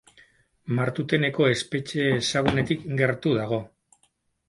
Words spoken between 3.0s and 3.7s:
gertu dago.